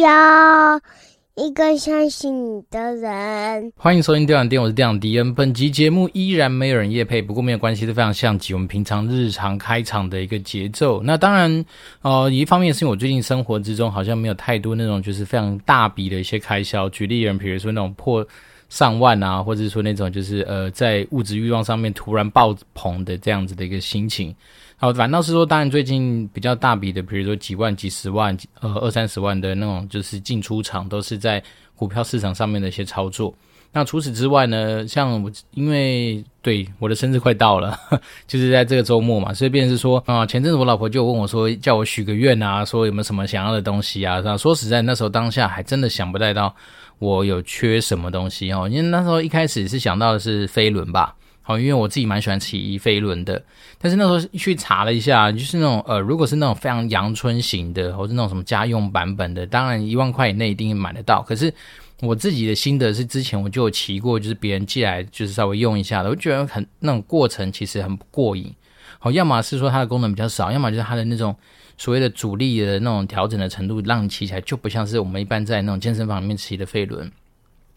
[0.00, 0.80] 要
[1.34, 3.72] 一个相信你的人。
[3.76, 5.34] 欢迎收听电玩店，我是电玩迪恩。
[5.34, 11.02] 本集节目依然没有人夜配，不过没有关系，是非常像极我们平常日常开场的一个节奏。
[11.02, 11.64] 那当然，
[12.02, 16.88] 呃，一方面是因为我最近生活之中好像没有太多那种就是非常大笔的一些开销。
[16.90, 18.26] 举例人，比如说那种破。
[18.68, 24.36] 上万啊，或者是说那种就是呃，在物质欲望上面突然爆棚的这样子的一个心情，
[24.80, 31.42] 好，反倒是说，当然最近比较大笔的，比如说几万、几十万、呃二三十万的那种，就是进出场都是在
[31.74, 33.34] 股票市场上面的一些操作。
[33.72, 37.76] 那除此之外呢，像我因为对我的生日快到了，
[38.28, 44.20] 就是在这个周末嘛，所以变成是说啊，前阵子我老婆就问我说，叫我许个愿啊，说有没有什么想要的东西啊？
[44.24, 46.54] 那说实在，那时候当下还真的想不太到。
[47.00, 48.68] 我有缺什么东西哦？
[48.68, 51.14] 因为那时候一开始是想到的是飞轮吧，
[51.48, 53.42] 好，因为我自己蛮喜欢骑飞轮的。
[53.78, 61.22] 但是那时候去查了一下，就是那种呃，如果是那种非常阳春型的，或者那种什么家用版本的，当然一万块以内一定买得到。
[61.22, 61.50] 可是
[62.02, 68.54] 我自己的心得是，之前我就有骑过，就是别人寄来，就是稍微用一下的，我觉得很那种过程其实很不过瘾。
[68.98, 71.34] 好，要么是说它的功能比较少，要么就是它的那种。
[71.80, 77.08] 所谓的阻力的那种调整的程度，让你骑起来就不像是我们一般在那种健身房里面骑的飞轮。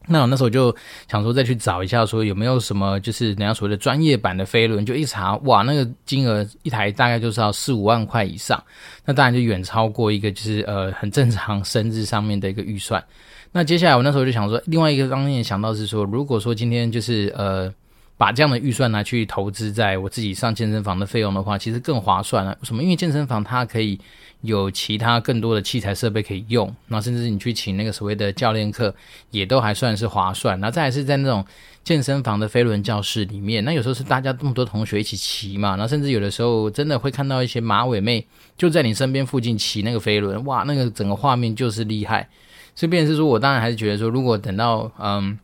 [0.07, 0.75] 那我那时候就
[1.09, 8.61] 想说再去找一下，说有没有什么就是人家所谓的专业版的飞轮，就一查，哇，那个金额一台大概就是要四五万块以上，
[9.05, 13.03] 那当然就远超过一个就是呃很正常生日上面的一个预算。
[13.51, 17.73] 那接下来我那时候就想说，另外一个方面想到是说，如果说今天就是呃。
[18.21, 22.55] 把这样的预算拿去投资在我自己上健身房的费用的话，其实更划算了。
[22.61, 22.83] 为什么？
[22.83, 23.99] 因为健身房它可以
[24.41, 28.93] 有其他更多的器材设备可以用，那甚至你去请那个所谓的教练课，
[29.31, 30.59] 也都还算是划算。
[30.59, 31.43] 那再来是在那种
[31.83, 38.23] 健身房的飞轮教室里面，那有时候是大家这么多同学一起骑嘛，那甚至有的时候真的会看到一些马尾妹
[38.55, 42.29] 就在你身边附近骑那个飞轮，哇，那个整个画面就是厉害。
[42.75, 45.39] 所以，便是说我当然还是觉得说，如果等到嗯。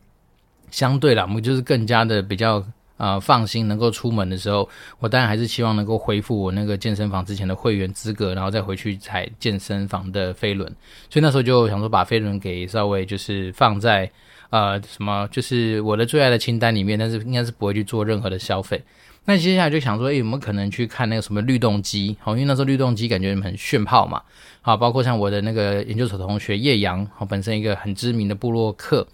[0.70, 2.62] 相对啦，我们就是更加的比较
[2.98, 10.70] 呃放心，能够出门的时候，我当然还是希望能够恢复我那个健身房之前的会员资格，然后再回去踩健身房的飞轮。
[11.08, 14.10] 所以那时候就想说，把飞轮给稍微就是放在
[14.50, 18.82] 呃什么，就是我的最爱的清单里面，但是应该是不会去做任何的消费。
[19.24, 22.16] 那接下来就想说，诶，有没有可能去看那个什么律动机？
[22.18, 24.22] 好，因为那时候律动机感觉很炫炮嘛。
[24.62, 29.06] 好，包括像我的那个研究所同学叶阳，好，本身一个很知名的部落客。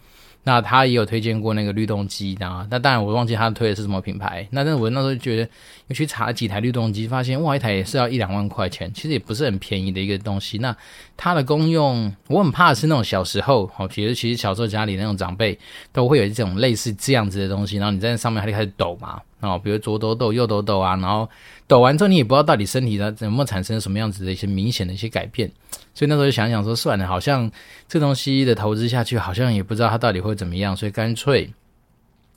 [0.46, 4.46] 那他也有推荐过那个律动机，啊，那当然我忘记他推的是什么品牌。
[4.50, 5.48] 那但是我那时候觉得，
[5.88, 10.58] 又去查了几台律动机，发现哇，一台也是要一两万块钱，其实也不是很便宜的一个东西。
[10.58, 10.76] 那
[11.16, 15.58] 它的功用，我很怕的是那种小时候，哦，其实其实小时候家里那种长辈
[15.92, 21.26] 都会有这种类似这样子的东西，然后你在上面还得开始抖嘛，哦，比如左抖抖右抖抖啊，然后
[21.66, 25.50] 抖完之后你也不知道到底身体它有没有产生什么样子的一些明显的一些改变。
[25.94, 27.50] 所以那时候就想想说，算了，好像
[27.88, 31.48] 这东西的投资下去，好像也不知道它到底会怎么样，所以干脆，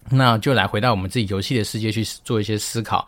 [0.10, 3.08] 那就来回到我们自己游戏的世界去做一些思考。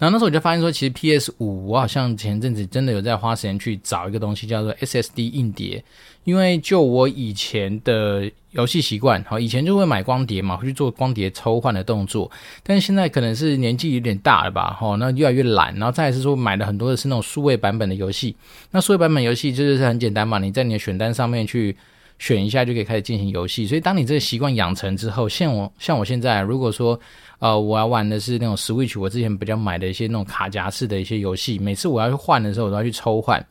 [0.00, 5.84] 然后那时候我就发现说，其实 PS 五，我好像前阵子真的有在花时间去找一个东西，叫做 SSD 硬碟。
[6.24, 12.30] 因为就我以前的游戏习惯，好，以前就会买光碟嘛，会去做光碟抽换的动作。
[12.62, 15.74] 但是现在可能是年纪有点大了吧，哈，那越来越懒。
[15.74, 18.34] 然后再来是说，买的很多的是那种数位版本的游戏。
[18.70, 21.76] 那数位版本游戏就是很简单嘛，你在你的选单上面去
[22.20, 23.66] 选一下，就可以开始进行游戏。
[23.66, 27.00] 所以当你这个习惯养成之后，像我像我现在，如果说
[27.38, 33.44] 呃我要玩的是那种 Switch，我之前比较买的一些那种卡夹式的一些游戏，每次我要去换的时候，我都要去抽换。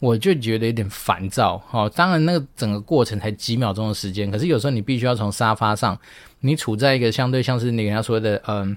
[0.00, 5.98] 我就觉得有点烦躁，哦，当然那个整个过程才几秒钟的时间，可是有时候你必须要从沙发上，
[6.40, 8.76] 你处在一个相对像是你人家说的，嗯，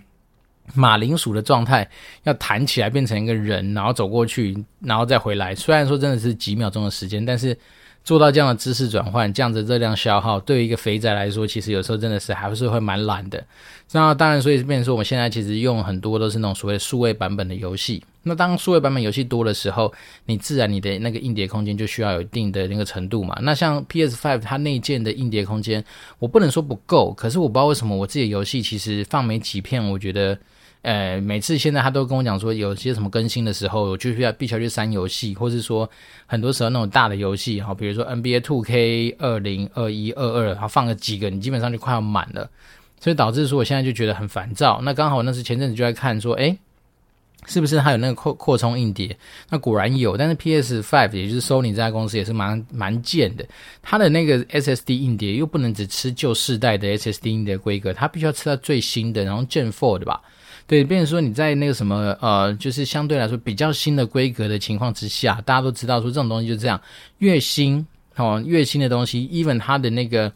[0.73, 1.89] 马铃薯的状态，
[2.23, 5.55] 要弹起来变成一个人，然后走过去，然后再回来。
[5.55, 7.57] 虽然说真的是几秒钟的时间，但是。
[8.07, 13.44] 做到这样的姿势转换，这样的热量消耗，对于一个肥宅来说，其实有时候真的是还是会蛮懒的。
[13.92, 18.01] 那当然，所以变成说，我们现在其实用很多都是那种所谓数位版本的游戏。
[18.24, 19.94] 那当数位版本游戏多的时候，
[20.25, 23.38] 你自然你的那个硬碟空间就需要有一定的那个程度嘛。
[23.42, 25.83] 那像 PS5 它内建的硬碟空间，
[26.18, 30.39] 我不能说不够，可是我不知道为什么我自己的游戏其实放没几片，我觉得。
[30.83, 35.89] 呃，每次现在他都跟我讲说，有些什么更新的时候，我就需要必须要去删游戏，或是说
[36.25, 42.50] 很多时候那种大的游戏，哈，比如说 NBA Two K 二零二一二二，然后放个几个，你基本上就快要满了，
[43.01, 44.79] 所以导致说我现在就觉得很烦躁。
[44.81, 46.57] 那刚好那是前阵子就在看说，诶，
[47.47, 49.18] 是不是它有那个扩扩充硬碟？
[49.50, 53.45] 那果然有，但是 P S Five 也就是 Sony 这家公司也是蛮蛮贱的，
[53.81, 60.21] 它的那个 SSD 硬碟又不能只吃旧世代的 SSD 硬碟规格，它必须要吃到最新的，然后 Gen 4的吧。
[60.67, 66.79] 对，变成说你在那个什么呃，就是相对来说比较新的规格的情况之下，大家都知道说这种东西就是这样，
[67.19, 67.87] 越新
[68.17, 70.29] 哦，越新的东西，even 它的那个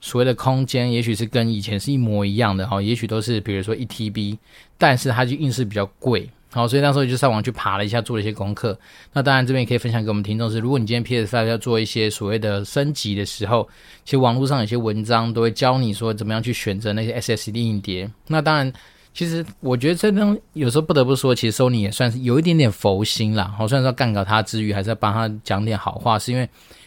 [0.00, 4.36] 所谓的空间，也许是跟以前是一模一样的哦，也许都是比如说一 TB，
[4.76, 6.28] 但是它就硬是比较贵。
[6.50, 8.76] 好，所以那时候就上网去爬了一下，做了一些功课。
[9.12, 13.68] 那当然这边也可以分享给我们听众是，如果你今天 PS5 要做一些所谓的升级的时候，
[14.04, 18.10] 其实网络上有些文章都会教你说怎么样去选择那些 SSD 硬碟。
[18.28, 18.72] 那当然，
[19.16, 23.50] 其实我觉得这东有时候不得不说，其实 Sony 也算是有一点点佛心啦。
[23.56, 26.46] 好，虽然说干搞他之余，还是要帮他讲点好话，是因为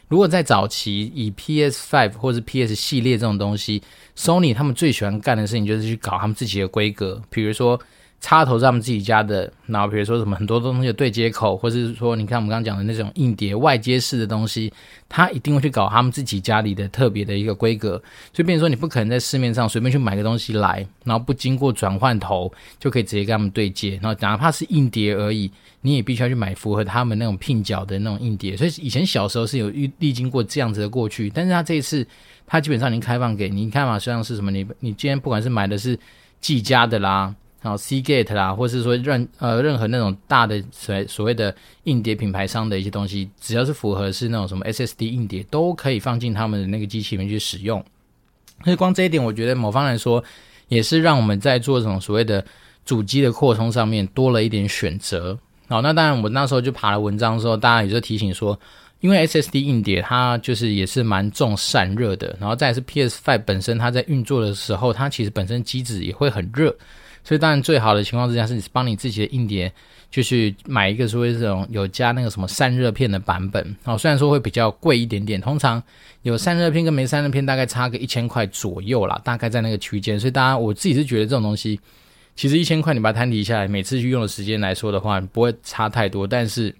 [0.09, 3.81] 如果在早期以 PS Five 或是 PS 系列这种东西
[4.15, 7.79] ，Sony 他们最喜欢干的事情就是去搞他们自己的规格，比如说。
[8.21, 14.71] 插头在他们自己家的，然后比如说什么很多东西的对接口，或者是说你看我们刚刚讲的那种硬碟外接式的东西，
[15.07, 17.91] 他一定会去搞他们自己家里的特别的一个规格。
[18.33, 25.49] 所以变成说你不可能在市面上随便去买个东西来，然后不经过转换头就可以直接跟他们对接，然后哪怕是硬碟而已，
[25.79, 28.57] 你也必须要去买符合他们那种拼角的那种硬碟。
[28.57, 32.05] 所以以前小时候是有历历经过这样子的过去，但是他这一次
[32.45, 35.97] 他基本上已经开放给你，你看嘛，像是什么你你今天不管是买的是
[36.41, 37.33] 技嘉的啦。
[37.61, 41.53] 然后 Seagate 啦，或是说任呃任何那种大的所所谓的
[41.83, 47.83] 硬碟品牌商的一些东西，只要是符合是那种什么 SSD 硬碟，都可以放进他们的那个机器里面去使用。
[48.63, 50.23] 所以光这一点，我觉得某方来说，
[50.67, 52.43] 也是让我们在做这种所谓的
[52.85, 55.37] 主机的扩充上面多了一点选择。
[55.67, 58.59] 好，那当然我那时候就爬了文章的时候，大家也就提醒说，
[59.01, 66.73] 因为 SSD 硬碟它就是也是蛮重散热的，然后再是 PS5 本身它在运作的时候，它其实本身机子也会很热。
[67.29, 69.71] 所以当然最好的情况之下是你帮你自己的硬碟，
[70.09, 73.95] 就是买一个所谓这种有加那个什么散热片的版本哦。
[73.95, 75.83] 虽然说会比较贵一点点，通常
[76.23, 80.19] 有散热片跟没散热片大概差个一千块左右啦，大概在那个区间。
[80.19, 81.79] 所以大家我自己是觉得这种东西，
[82.35, 86.75] 其实一千块你把它摊提下来，每次去用的时间来说的话，不会差太多，但是。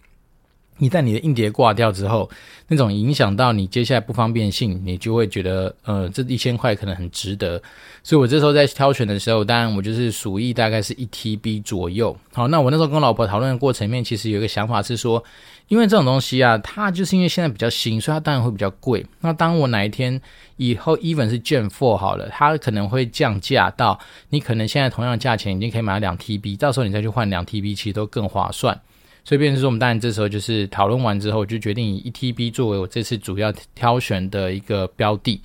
[0.80, 2.28] 你在你的硬碟挂掉之后，
[2.68, 7.62] 那种影响到你接下来不方便性，你就会觉得，呃，这一千块可能很值得。
[8.02, 12.16] 所以我这时候在挑选的时候，当然我就是属意大概是一 TB 左右。
[12.34, 15.24] 好，那我那时候跟老婆讨论的过程面，其实有一个想法是说，
[15.68, 19.06] 因为这种东西啊，它就是因为现在比较新，所以它当然会比较贵。
[19.20, 20.20] 那当我哪一天
[20.56, 24.00] 以后，even 是 Gen Four 好了，它可能会降价到
[24.30, 28.80] 你可能现在同样的价钱已经可以买到两 TB，到时候你再去换两 TB，其实都更划算。
[29.30, 35.40] 所以，变成说，我们当然这时候就是讨论完之后，就决定以一 TB 作为我这次主要挑选的一个标的。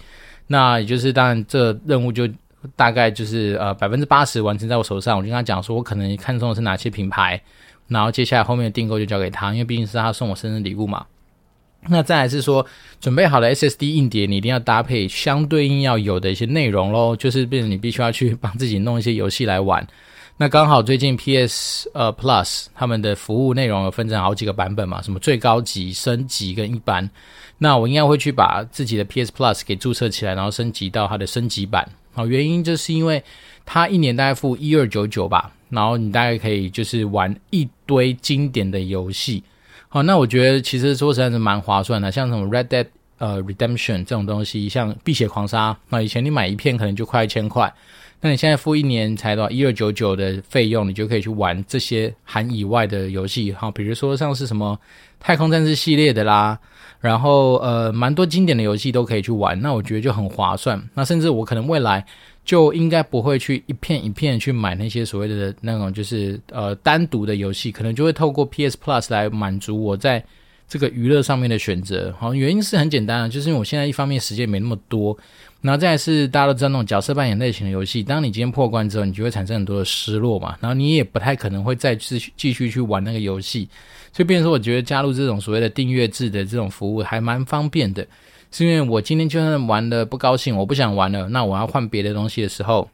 [0.47, 2.27] 那也就是，当然这任务就
[2.77, 5.19] 大概就是呃百分之八十完成在我手上。
[5.19, 7.39] 我就跟他讲说，我可能看中的是哪些品牌，
[7.87, 11.05] 然后接下来后面的订购就交给他，因为毕竟是他送我生日礼物嘛。
[11.91, 12.65] 那再来是说，
[13.03, 19.87] 准备好了 SSD 硬碟，你一定要搭配相对应要有的一些内容喽，就是变成你必须要去帮自己弄一些游戏来玩。
[20.37, 27.09] 那刚好最近 PS 呃 Plus 他们的服务内容有分成好几个版本嘛，什么最高级、升级跟一般。
[27.59, 31.89] 那我应该会去把自己的 PS Plus 给注册起来，然后升级到它的升级版。
[32.13, 33.23] 好，原因就是因为
[33.65, 39.45] 它一年大概付一二九九吧，然后你大概可以就是玩一堆经典的游戏。
[39.89, 42.87] 好，那我觉得其实说实在是蛮划算的，像什么 Red Dead
[43.19, 47.73] 呃 Redemption 这种东西，像碧血狂杀，那以前你买一片可能就快一千块。
[48.25, 54.81] 那你现在付一年才多少一二九九的费用，你就可以去玩这些含以外的游戏，哈，比如说像是什么
[55.21, 56.59] 太空战士系列的啦，
[57.01, 60.83] 然后呃，蛮多经典的游戏都可以去玩，那我觉得就很划算。
[60.95, 62.03] 那甚至我可能未来
[62.47, 70.25] 就应该不会去一片一片去买那些所谓的那种就是呃单独的游戏，可能就会透过 PS Plus 来满足我在
[70.67, 72.15] 这个娱乐上面的选择。
[72.19, 75.15] 好，原因是很简单的，就是因为我现在一方面时间没那么多。
[75.65, 80.55] 然后再是大家都知道那种角色扮演类型的游戏，当你今天破关之后，你就会产生很多的失落嘛。
[80.61, 83.67] 然后你也不太可能会再继继续去玩那个游戏，
[84.13, 88.07] 所以变成说，我觉得加入这种所谓的订阅制的这种服务还蛮方便的。
[88.51, 92.87] 是因为我今天就算玩的不高兴，我不想玩了，那我要换别的东西的时候，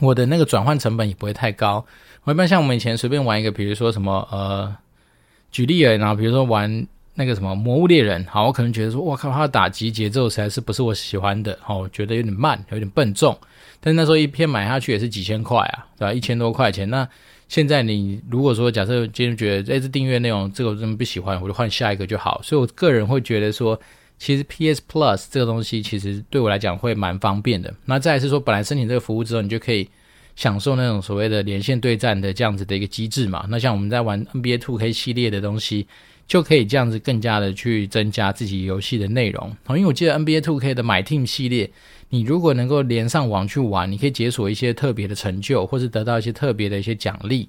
[0.00, 1.84] 我的那个转换成本也不会太高。
[2.24, 4.74] 我一般像我们以前随便玩一个，比如说什么呃，
[5.50, 6.86] 举例而言，然后比如说玩。
[7.14, 13.36] 那个什么魔物猎人，好，我可能觉得说，哇靠，他的打击节奏实在是不是我喜欢的，好，我觉得有点慢，有点笨重。
[13.80, 16.12] 但是那时候一片买下去也是几千块啊，对吧？
[16.12, 16.88] 一千多块钱。
[16.88, 17.06] 那
[17.48, 22.40] 现在你如果说假设今天觉得，哎，这订阅内容这个我真的不喜欢，我就换下一个就好。
[22.42, 23.78] 所以我个人会觉得说，
[24.16, 27.74] 其实 PS Plus 这个东西其实对我来讲会蛮方便的。
[27.84, 29.86] 那再是说，本来申请这个服务之后，你就可以
[30.34, 33.44] 享受那种所谓的连线对战的这样子的一个机制嘛。
[33.50, 35.86] 那像我们在玩 NBA 2K 系列的东西。
[36.26, 39.54] 就可以这样子更加的去增加自己游戏的内容。
[39.64, 41.70] 好，因为我记得 NBA Two K 的 My Team 系列，
[42.08, 47.48] 你如果能够连上网去玩，你可以解锁一些特别的成就，或是得到一些特别的一些奖励。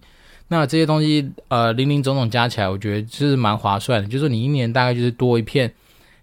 [0.50, 4.08] 那这些东西，呃，零零总总加起来，我觉得就是蛮划算的。
[4.10, 5.74] 就是你一年大概就是多一片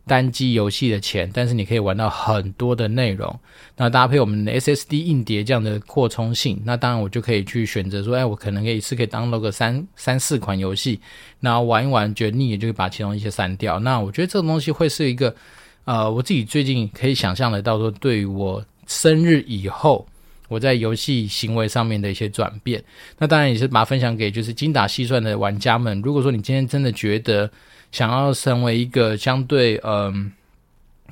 [0.07, 3.39] 单机游戏的钱，但是你可以玩到很多的内容。
[3.77, 11.01] 那搭配我们的 SSD 硬碟这样的扩充性，那当然我就可以去选择说，哎，我可能可以一次可以 download 个三三四款游戏，
[11.41, 13.79] 然后玩一玩觉得腻，也就会把其中一些删掉。
[13.79, 15.35] 那我觉得这种东西会是一个，
[15.85, 20.07] 呃，我自己最近可以想象得到说，对于我生日以后。
[20.49, 22.83] 我在游戏行为上面的一些转变，
[23.19, 26.03] 那当然也是把它分享给就是精打细算的玩家们。
[26.03, 27.49] 如果说你今天真的觉得
[27.93, 30.33] 想要成为一个相对嗯、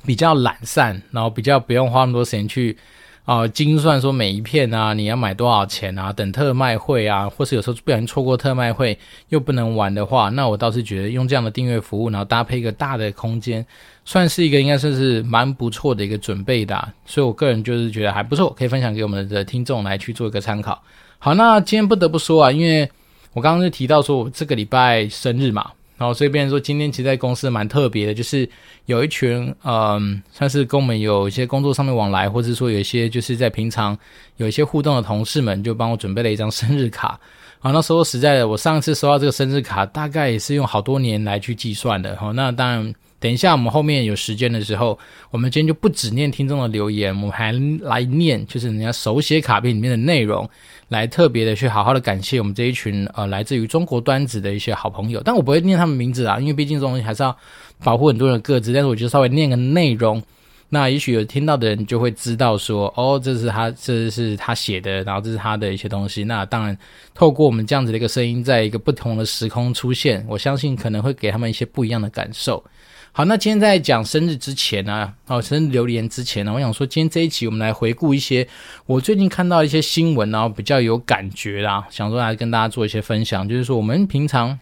[0.05, 2.77] 比较懒散，然后比较不用花那么多时间去
[3.25, 13.63] 啊、精算说每一片啊你要买多少钱啊，等特卖会啊，或是有时候不小心错过特卖会又不能玩的话，那我倒是觉得用这样的订阅服务，然后搭配一个大的空间。
[14.05, 20.81] 算是一个应该算是蛮不错的一个准备的，所以我个人就是觉得还不错，可以分享给我们的听众来去做一个参考。
[21.19, 22.89] 好，那今天不得不说啊，因为
[23.33, 25.69] 我刚刚就提到说我这个礼拜生日嘛，
[25.99, 28.49] 然后所以变成说今天其实在公司蛮特别的，就是
[28.85, 33.95] 有一群嗯，算是跟我们有一些工作上面往来，或者说有一些就是在平常
[34.37, 37.19] 有一些互动的同事们，就帮我准备了一张生日卡。
[37.59, 42.15] 好， 那说实在的，我上次收到这个生日卡，大概也是用好多年来去计算的。
[42.15, 42.95] 好，那当然。
[43.21, 44.97] 等一下，我们后面有时间的时候，
[45.29, 47.51] 我们今天就不只念听众的留言，我们还
[47.81, 50.49] 来念就是人家手写卡片里面的内容，
[50.89, 55.21] 来特别的去好好的感谢我们这一群呃来自于中国端子的一些好朋友。
[55.23, 57.35] 但我不会念他们名字啊，因为毕竟这种东西还是要
[57.83, 58.73] 保护很多人的个资。
[58.73, 60.21] 但是我就稍微念个内容，
[60.69, 66.23] 那也许有听到的人就会知道说，哦，这是他，这是他写的，然后这是他的一些东西。
[66.23, 66.77] 那当然，
[67.13, 72.63] 透过我们这样子的一个声音，在一个不同的时空出现，我相信可能会给他们一些不一样的感受。
[73.11, 78.47] 好，那今天在讲生日之前呢、啊，哦，生日留言之前呢，我想说，今天这一期我们来回顾一些
[78.85, 83.49] 我最近看到一些新闻，然后比较有感觉啦，想说来跟大家做一些分享。
[83.49, 84.57] 就是说，我们平常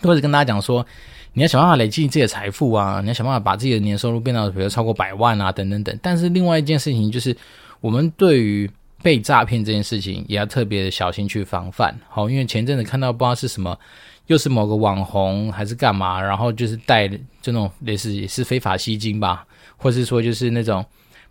[0.00, 0.86] 都是跟大家讲说，
[1.32, 5.98] 你要想办法累积自己的财富啊，你要想办法把自己的年收入变到比如超过百万啊，等等等。
[6.02, 7.34] 但是另外一件事情就是，
[7.80, 8.70] 我们对于
[9.02, 11.98] 被诈骗这件事情也要特别的小心去防范。
[12.08, 13.76] 好，因为前阵子看到不知道是什么。
[14.26, 16.20] 又是某个网红还是干嘛？
[16.20, 17.08] 然后就是带
[17.40, 20.84] 这种类似也是非法吸金吧，或是说就是那种，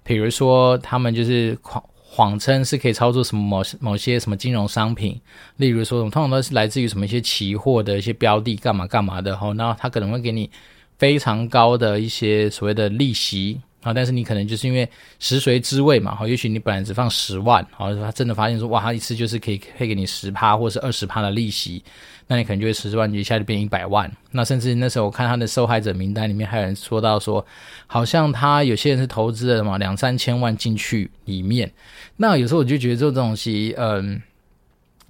[0.04, 5.20] 比如说他们就是谎谎称是可以操作什么某某些什么金融商品，
[5.58, 10.50] 例如说通常都是来自于什么一些期货的一些标的干嘛干嘛的，然后他可能会给你
[10.98, 13.60] 非常高的一些所谓的利息。
[13.82, 21.84] 啊，但是你可能就是因为食髓知味嘛，哈，也许你本来只放十万，好，他真的发现说，哇，他一次就是可以配给你十趴或是二十趴的利息，
[22.28, 24.12] 那你可能就会十万一下就变一百万。
[24.32, 27.46] 那甚至那时候我看他的受害者名单里面还有人说到说，
[27.88, 31.72] 好像他有些人是投资了什么两三千万进去里面。
[32.18, 34.22] 那有时候我就觉得这种东西，嗯，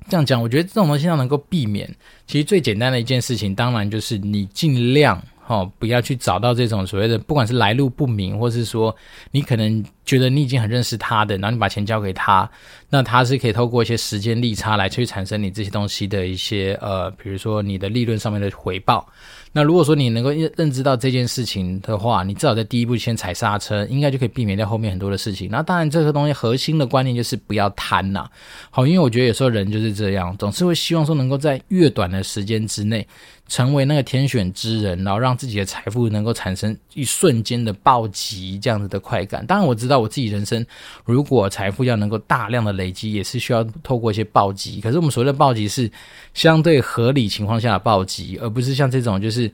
[0.09, 1.89] 这样讲，我觉得这种东西要能够避免，
[2.27, 5.21] 其实最简单的一件事情，当然就是你尽量。
[5.51, 8.95] 哦，不要去找到这种所谓的，不管是来路不明，或是说
[9.31, 12.49] 你可能觉得你已经很认识他的，然后你把钱交给他，
[12.89, 19.05] 那他是可以透过一些时间利差来去产生你这些东西的一些呃，比如说你的利润上面的回报。
[19.53, 25.49] 那如果说你能够认认知到这件事情的话，你至少在第一步先踩刹车，应该就可以避免掉后面很多的事情。
[25.51, 28.29] 那当然，这个东西核心的观念就是不要贪呐。
[28.69, 33.05] 好，因为我觉得有时候人就是这样，总是会希望说能够在越短的时间之内。
[33.51, 39.45] 成为那个天选之人，然后让自己的财富能够产生一瞬间的暴击，这样子的快感。
[39.45, 40.65] 当然，我知道我自己人生
[41.03, 44.79] 如果财富要能够大量的累积，也是需要透过一些暴击。
[44.79, 45.91] 可是我们所谓的暴击是
[46.33, 49.51] 相对合理情况下的暴击，而不是像这种就是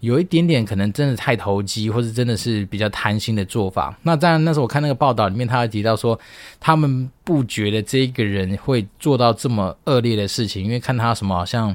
[0.00, 3.98] 有一点点可能真的太投机，或是真的是比较贪心的做法。
[4.02, 6.20] 那当然，那时候我看那个报道里面，他还提到说，
[6.60, 11.74] 他们不觉得这一个人会做到这么恶劣的事情，因为看他什么好像。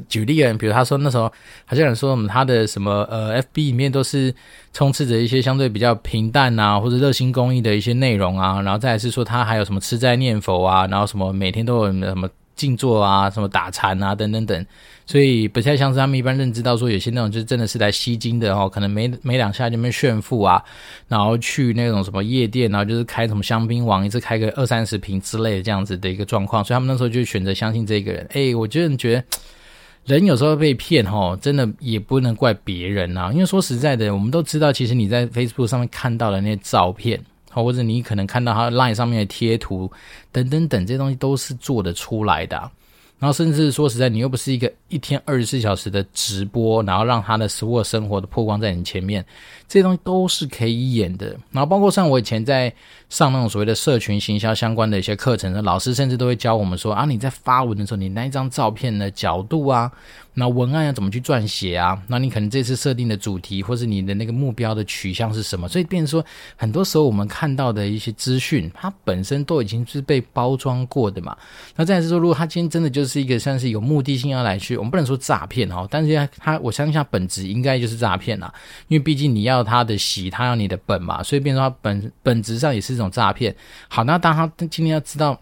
[0.00, 1.24] 举例啊，比如他说那时候
[1.64, 4.34] 好像有说，什么他的什么呃，FB 里面都是
[4.72, 14.66] 充斥着一些相对比较平淡啊，或者热心公益的一些内容啊，然后再是说他还有什么吃斋念佛啊，然后什么每天都有什么静坐啊，什么打禅啊等等等，
[15.06, 20.62] 所以不太像是他们一般认知到说有些那种就真的是来吸金的哦，可能没没两下就被炫富啊，
[21.08, 28.24] 然后去那种什么夜店，然后就是开什么香槟王，一次开个二三十瓶之类的这样子的一个状况，所以他们那时候就选择相信这个人。
[28.32, 29.24] 诶，我觉得觉得。
[30.04, 33.30] 人有时候被骗，吼，真的也不能怪别人啊。
[33.32, 39.90] 因为说实在的，我们都知道，其实你在 Facebook 上面看到的那些照片，或者你可能看到他 Line 上面的贴图，
[40.32, 42.70] 等等等，这些东西都是做得出来的。
[43.20, 49.24] 然后甚至说实在，你又不是一个一天二十四小时的直播，然后让他的所有生活的曝光在你前面，
[49.68, 51.28] 这些东西都是可以演的。
[51.52, 52.74] 然后包括像我以前在
[53.12, 59.92] 上那种所谓的社群行销相关的一些课程的老师，甚至都会教我们说啊，你在发文的时候，你那一张照片的角度啊。
[60.34, 62.02] 那文案要怎么去撰写啊？
[62.06, 65.68] 那你可能这次设定的主题，或是你的那个目标的取向是什么？
[65.68, 66.24] 所以变成说，
[66.56, 71.36] 很多时候我们看到的一些资讯，它本身都已经是被包装过的嘛。
[71.76, 78.50] 那再是说，如果他今天真的就是一个像是有目的性要来去，我们不能说诈骗哈，但是他我相信他本质应该就是诈骗啦，
[78.88, 83.54] 因为毕竟你要他的喜，他要你的本嘛，所以变成他本本质上也是种诈骗。
[83.88, 85.38] 好，那当他今天要知道。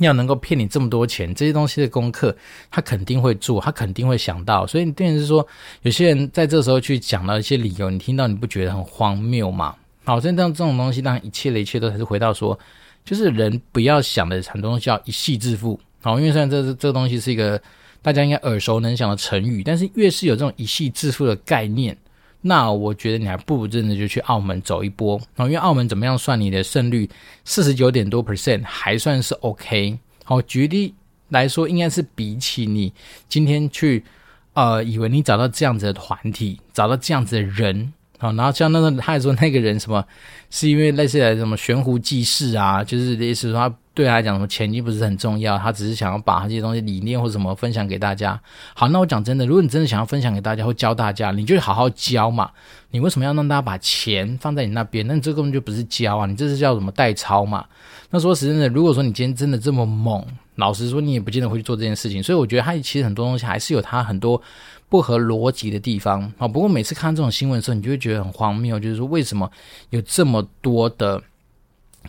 [0.00, 2.32] 要能够骗你这么多钱，这些东西的功课，
[2.70, 4.64] 他肯定会做，他肯定会想到。
[4.64, 5.44] 所以，变成是说，
[5.82, 9.74] 有些人在这时候去讲到一些理由，你听到你不觉得很荒谬吗？
[10.04, 12.56] 好，所以这这种东西，当然一切的一切都还是回到说，
[13.04, 15.80] 就是人不要想的很多东西要一夕致富。
[16.00, 17.60] 好，因为虽然这这东西是一个
[18.00, 21.98] 大家应该耳熟能详的成语，但是越是有这种一夕致富的概念。
[22.40, 27.08] 那我觉得你还不如真的就去澳门走一波，因为澳门怎么样算你的胜率
[27.44, 29.98] 四十九点多 percent 还算是 OK。
[30.24, 30.94] 好，举例
[31.28, 32.92] 来说，应该是比起你
[33.28, 34.04] 今天去
[34.52, 40.04] 呃，以为你找到这样子的团体，找到这样子的人，好，然后像那个他还说那个人什么，
[40.50, 43.74] 是因为类似来什么悬壶济世啊，就是意思说他。
[43.98, 48.40] 对他来讲，什么钱金不是很重要，他只是想要把他这些东西理念或者什么分享给大家。
[48.72, 52.48] 好，那我讲真的，如果你真的想要分享给大家或教大家，你就好好教嘛。
[52.92, 55.04] 你为什么要让大家把钱放在你那边？
[55.08, 57.66] 那你这根本就不是教啊，你这是叫什么代操嘛？
[58.10, 60.24] 那说实在的，如果说你今天真的这么猛，
[60.54, 62.22] 老实说，你也不见得会去做这件事情。
[62.22, 64.40] 所以我觉得他其实很多东西还是有他很多
[64.88, 66.46] 不合逻辑的地方啊。
[66.46, 69.50] 不过每次看这种新闻的时候，你就会觉得很荒谬，就是说为什么
[69.90, 71.20] 有这么多的。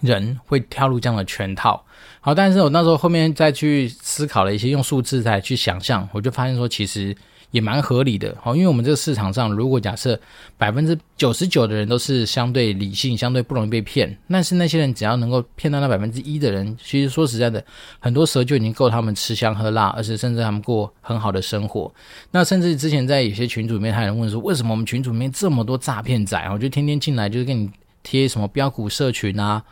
[0.02, 1.84] 人会跳入这样的圈套，
[2.22, 7.16] 好，但是我那时候后面再去思考了一些，用数字再去想象，我就发现说，其实
[7.52, 10.20] 也蛮合理的，好，因为我们这个市场上，如果假设
[10.56, 17.64] 百分之九十九的人都是相对理性、相对不容易被骗，但是那些人只要能够骗到那百分之一的人，其实说实在的，
[18.00, 21.92] 很多时候就已经够他们吃香喝辣，而且甚至他们过很好的生活。
[22.32, 26.40] 那甚至之前在有些群组里面，还有人问说，为什么我们群组里面这么多诈骗仔？
[26.54, 27.68] 我就天天进来就是跟你
[28.04, 29.64] 贴什么标股社群啊。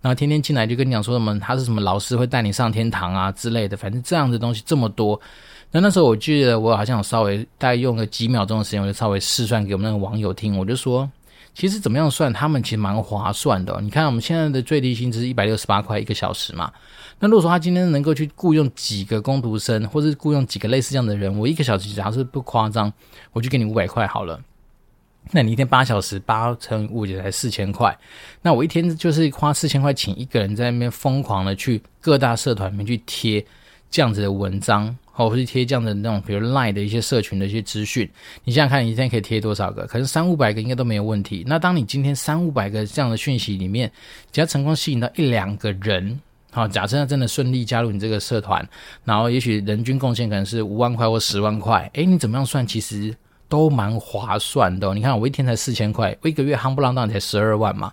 [0.00, 5.20] 然后天天进来就跟你讲说什么他是什么老师会带你上天堂啊之类的，反正这样的东西这么多。
[5.72, 11.10] 那那时候我记得我好像稍微大概用个几秒钟的时间，我就稍微试算给我们那个网友听，我就说
[11.54, 13.78] 其实怎么样算，他们其实蛮划算的。
[13.80, 16.70] 你看我们现在的最低薪资是一百六十八块一个小时嘛，
[17.18, 22.92] 那如果说他今天能够去雇佣几个工读生，或是雇佣几个类似这样的人，我一个小时假设不夸张，
[23.32, 24.40] 我就给你五百块好了。
[25.32, 27.96] 那你一天八小时，八乘五也才四千块。
[28.42, 33.44] 那我一天就是花四千块，请一个人在那边疯狂的去各大社团里面去贴
[33.90, 38.08] 这样子的文章，或是贴这样的那种，比如 Line 的一些社群的一些资讯。
[38.44, 39.84] 你想想看，你一天可以贴多少个？
[39.86, 41.42] 可能三五百个应该都没有问题。
[41.46, 43.90] 那当你今天三五百个这样的讯息里面，
[44.30, 46.20] 只要成功吸引到一两个人，
[46.52, 48.66] 好，假设他真的顺利加入你这个社团，
[49.04, 52.64] 然后也许人均贡献可能是五万块或十万块，诶，你怎么样算？
[52.64, 53.12] 其实。
[53.48, 57.92] 都蛮划算的，你看我一天才四千块，我一个月夯不啷当才十二万嘛。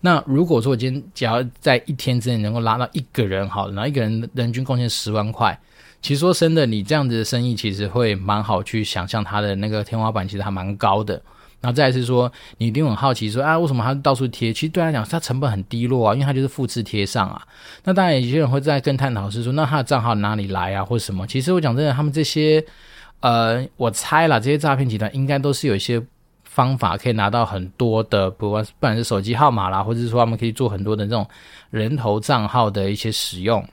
[0.00, 5.58] 那如果说我今天只要在一天之内能够拉到一个人，好，然后一个人人均贡献十万块，
[6.00, 11.20] 其实说真的，你这样子的生意其实会蛮好去想象它的那个天花板其实还蛮高的。
[11.60, 14.52] 然后再来是说，你一定很好奇说啊，为什么他到处贴？
[14.52, 17.40] 其实对他来讲，他成本很低落啊，因为他就是复制贴上啊。
[17.84, 21.26] 那当然，有些人会在跟探讨是说，那他的账号哪里来啊，或者什么？
[21.26, 22.64] 其实我讲真的，他们这些。
[23.24, 25.98] 呃，我猜啦，这些诈骗集团应该都是有一些
[26.42, 31.26] 方法可以拿到很多的，不管不管是手机号码啦，或者是说他们可以做很多的这种
[31.70, 33.66] 人头账号的一些使用。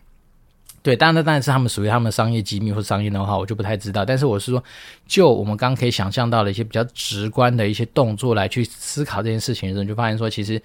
[0.82, 4.06] 对，当然那当然是他们属于他们的商业机密或商业的话，我就不太知道。
[4.06, 4.64] 但是我是说，
[5.06, 10.58] 就我们刚可以想象到的一些比较直观的一些动作来去思考这件事情的时候，就发现说，其实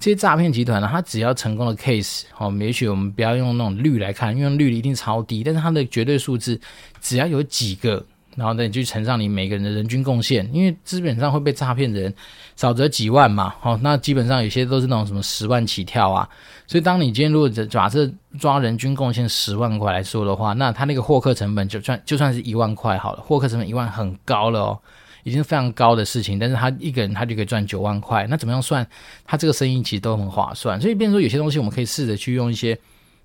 [0.00, 6.60] 这些诈骗集团呢，它只要成功的 case，哦，也许我们不要用那种率来看，因为率一定超低，但是它的绝对数字
[7.00, 8.04] 只要有几个。
[8.34, 12.12] 然后呢，你去乘上你每个人的人均贡献，因为基本上会被诈骗的人
[12.56, 16.28] 少则几万嘛，好，那基本上有些都是那种什么十万起跳啊，
[16.66, 24.78] 所以当你今天如果假设抓人均贡献十万块来说的话，那他那个获客成本就算就算是一万块好了，获客成本一万很高了哦，
[25.24, 28.86] 已经非常高的事情，但是他一个人他就可以赚九万块，那怎么样算？
[29.26, 32.78] 他这个生意其实都很划算，所以变成说有些东西我们可以试着去用一些。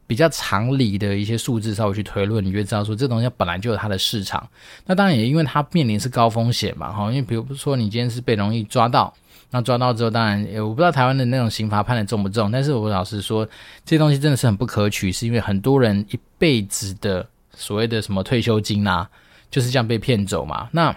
[0.07, 4.47] 比较常理的一些数字稍微去推论，你就知道说这东西本来就有它的市场。
[4.85, 9.13] 那当然也因为它面临是高风险嘛，哈，因为比如说你今天是被容易抓到，
[9.51, 13.47] 那抓到之后，当然我不知道台湾的那种刑罚判得重不重，但是我老实说，
[13.85, 19.09] 这东西真的是很不可取，是因为很多人一辈子的所谓的什么退休金啊，
[19.51, 20.69] 就是这样被骗走嘛。
[20.71, 20.95] 那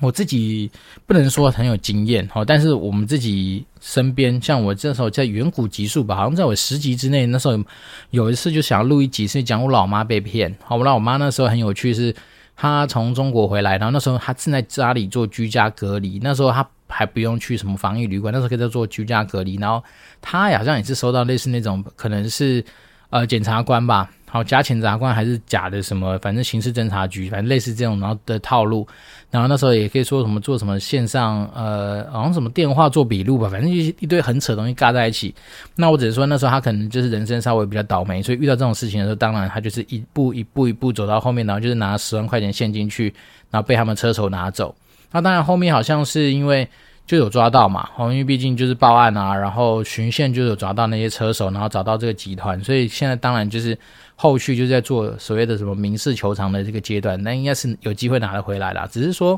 [0.00, 0.70] 我自己
[1.06, 7.62] 不能说很有经验哦，但是我们自己身边，像我这时候在远古集数吧，好像在我十集之内，那时候
[8.10, 10.56] 有一次就想要录一集，是讲我老妈被骗。
[10.64, 12.14] 好，我老妈那时候很有趣，是
[12.56, 19.84] 她从中国回来，然后那时候她正在家里做居家隔离，那时候她还不用去什么防疫旅馆，那时候可以在做居家隔离，然后
[20.22, 22.64] 她好像也是收到类似那种，可能是
[23.10, 24.10] 呃检察官吧。
[24.32, 26.16] 好，假检察官还是假的什么？
[26.20, 28.86] 反正刑事侦查局，反正类似这种然后的套路。
[29.28, 35.34] 然后那时候也可以说什么做什么线上，呃，好像什么电话做笔录吧，反正一一堆很扯的东西尬在一起。
[35.74, 43.12] 那我只是说那时候他可能就是人生稍微比较倒霉，所以遇到这种事情的时候，当然他就是一步一步一步走到后面，然后就是拿十万块钱现金去，
[43.50, 44.72] 然后被他们车手拿走。
[45.10, 46.68] 那当然后面好像是因为。
[47.10, 53.76] 就有抓到嘛，因为毕竟就是报案啊，然后循线就有抓到那些车手，然后找到这个集团，所以现在当然就是
[54.14, 58.88] 后续就在做所谓的什么民事求偿的这个阶段，那应该是有机会拿得回来啦。
[58.88, 59.36] 只是说，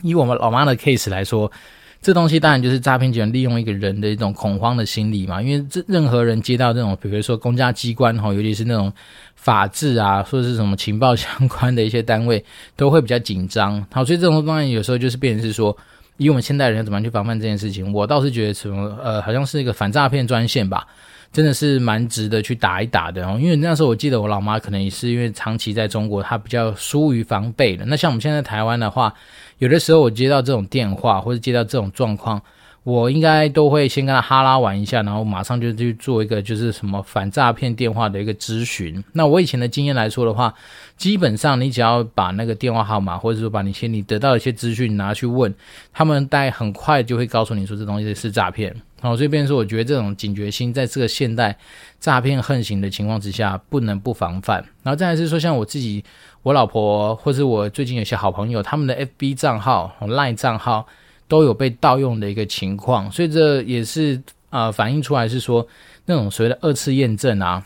[0.00, 1.52] 以我们老妈的 case 来说，
[2.00, 8.90] 这东西当然就是诈骗集团利用一个人的一种恐慌的心理嘛，因为这任何人接到这种，比如说公家机关哈，尤其是那种
[9.34, 12.42] 法制啊，或者是什么情报相关的一些单位，
[12.76, 13.86] 都会比较紧张。
[13.92, 15.76] 好，所以这种当然有时候就是变成是说。
[16.18, 20.86] 以我们现代人怎么样去防范这件事情，我倒是觉得什么呃，好像是一个反诈骗专线吧，
[21.32, 23.22] 真的是蛮值得去打一打的。
[23.40, 27.84] 因为那时候我记得我老妈可能也是因为长期在中国，她比较疏于防备的。
[27.86, 29.14] 那像我们现在台湾的话，
[29.58, 32.42] 有的时候我接到这种电话或者接到这种状况。
[32.88, 39.04] 我应该都会先跟他哈拉玩一下，然后马上就去做一个就是什么反诈骗电话的一个咨询。
[39.12, 40.54] 那我以前的经验来说的话，
[40.96, 45.54] 基本上你只要把那个电话号码，或者说把你先你得到一些资讯拿去问，
[45.92, 48.74] 他们大概很快就会告诉你说这东西是诈骗。
[49.02, 51.54] 好，所以变成说，我觉得这种警觉心在这个现代
[52.00, 54.64] 诈骗横行的情况之下，不能不防范。
[54.82, 56.02] 然后再来是说，像我自己、
[56.42, 60.86] 我老婆，或是我最近有些好朋友，他们的 FB 账号、LINE 账号。
[61.28, 65.66] 都有被盗用的一个情况，所以这也是啊、反映出来是说
[66.06, 67.62] 那种所谓的二次验证啊，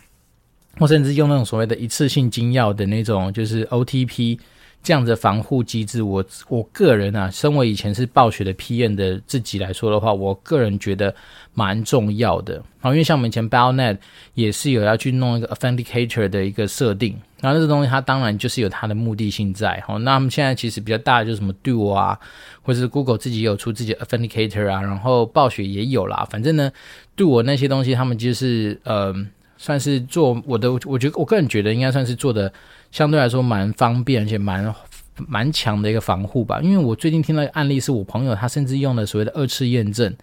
[0.78, 4.36] 或甚至用那种所谓的一次性金钥的那种就是 OTP
[4.82, 11.14] 这样的防护机制，我我个人啊，身为以前是暴雪的 PM 的自己来说的话，我个人觉得
[11.54, 12.60] 蛮重要的。
[12.80, 13.98] 好，因为像我们以前 BelleNet
[14.34, 17.16] 也是有要去弄一个 Authenticator 的一个设定。
[17.42, 22.16] 然后这个东西它当然就是有它的目的性在，好，那我们现在其实比较大的就是什么 Duo 啊，
[22.62, 26.24] 或者是 Google 自己有出自己的 Authenticator 啊，然后暴雪也有啦。
[26.30, 26.70] 反正呢
[27.16, 29.12] ，Duo 那些东西他们就是呃，
[29.58, 32.52] 算是做我的，我觉得我个人觉得应该算是做的
[32.92, 34.72] 相对来说蛮方便，而且蛮
[35.16, 36.60] 蛮强的一个防护吧。
[36.62, 40.14] 因为我最近听到案例，是我朋友他甚至用了所谓的二次验证。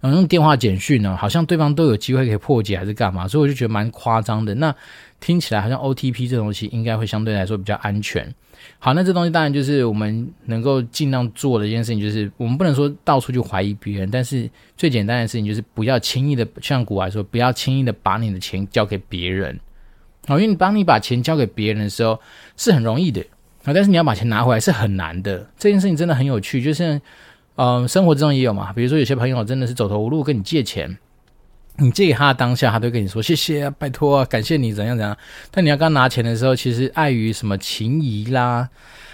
[0.00, 4.52] 然后用电话简讯呢，好像对方都有机会可以破解还是干嘛，所以我就觉得蛮夸张的。
[4.56, 4.74] 那
[5.22, 8.30] 听起来好像 OTP 这东西应该会相对来说比较安全。
[8.78, 19.58] 好，那这东西当然就是我们能够尽量做的一件事情，就是我们不能说到处去怀疑别人，但是最简单的事情就是不要轻易的，像古来说，不要轻易的把你的钱交给别人。
[20.26, 22.20] 好，因为你当你把钱交给别人的时候
[22.56, 23.22] 是很容易的
[23.64, 25.48] 啊，但是你要把钱拿回来是很难的。
[25.56, 27.00] 这件事情真的很有趣，就是。
[27.54, 30.96] 嗯，生活之中也有嘛，比如说有些朋友真的是走投无路跟你借钱，
[31.78, 35.16] 你借给他当下，他都跟你说谢谢啊，拜托啊，感谢你怎样怎样。
[35.50, 38.68] 但你要刚拿钱的时候，其实碍于什么情谊啦，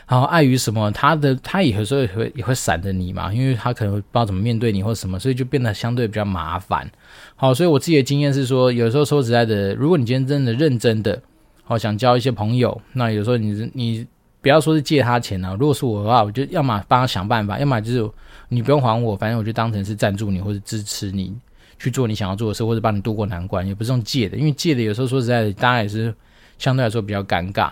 [0.09, 6.90] 然后碍于什么，他的他有时候也会也会闪着你嘛，因为他可能不知道怎么面对你或什么，所以就变得相对比较麻烦。
[7.37, 11.21] 好，所以我自己的经验是说，有时候说实在的，如果你今天真的认真的，
[11.64, 14.07] 好想交一些朋友，那有时候你你。
[14.40, 18.09] 不要说是借他钱啊，如果是我的话，我就要么帮他想办法，要么就是
[18.49, 21.35] 你不用还我，反正我就当成是赞助你或者支持你
[21.78, 26.14] 去做你想要做的事，或者帮你渡过难关，也不是用借的，因为借的有时候说实在的，大家也是
[26.58, 27.70] 相对来说比较尴尬。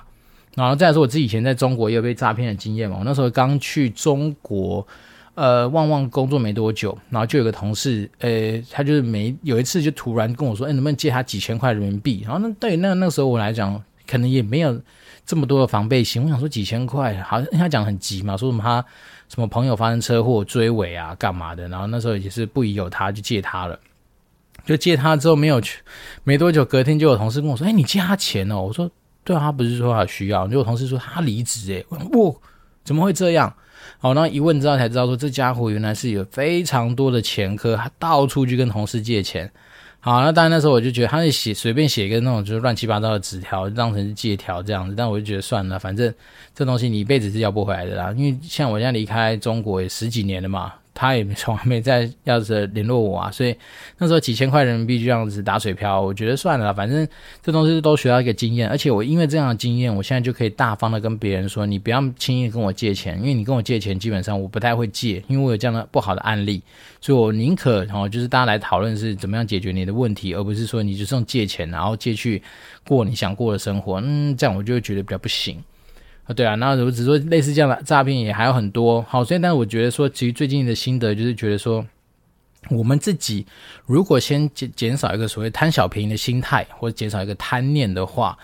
[0.54, 4.86] 然后再来说，我自己以前在中国也有被诈骗的经验嘛，我那时候刚去中国，
[5.34, 12.22] 呃，旺旺工作没多久，然后就有个同事，呃，他就是没有一次就突然跟我说，哎，能不能借他几千块人民币？
[12.24, 14.80] 然后那对那那时候我来讲，可能也没有。
[15.26, 18.84] 这么多的防备心，我想说几千块，好像他讲很急嘛，说什么他
[19.28, 21.66] 什么朋友发生车祸追尾啊，干嘛的？
[21.66, 23.76] 然后那时候也是不疑有他，就借他了，
[24.66, 25.81] 就借他之后没有去，
[26.24, 28.90] 没多久隔天就有同事跟我说：“哎，你借他钱哦？”我说
[29.24, 32.35] ：“对啊，他不是说他需要。”就有同事说他离职，哎，我说哇，
[32.85, 33.55] 怎么会这样？
[33.98, 39.50] 好，然后一问之后才知道说这家伙原来是有非常多的前科，他到处去跟同事借钱。
[40.00, 44.94] 好，那当然那时候我就觉得他是写随便写一个那种就是乱七八糟的纸条，当成是借条这样子。
[44.96, 46.12] 但我就觉得算了，反正
[46.55, 48.12] 这东西你一辈子是要不回来的啦。
[48.16, 53.54] 因为像我现在离开中国也十几年了嘛，他也从来没在要是联络我啊， 所以
[53.98, 57.06] 那时候几千块人民币就这样子打水漂，我觉得算了，反正
[57.42, 66.62] 这东西都学到一个经验，而且我因为这样的经验，我现在就可以大方的跟别人说，你不要轻易跟我借钱，因为你跟我借钱基本上我不太会借，因为我有这样的不好的案例，
[67.00, 72.42] 所以我宁可哦，就是大家来讨论是怎么样解决你的问题，而不是说你就是用借钱然后借去
[72.87, 75.62] 过你想过的生活，嗯，这样我就觉得比较不行。
[76.26, 81.86] 啊，对啊，那我只说类似这样的诈骗也还有很多，好，所以但我觉得说，其实最近的心得就是觉得说，
[82.68, 83.46] 我们自己
[83.86, 88.36] 如果先减减少一个所谓贪小便宜的心态，或者减少一个贪念的话，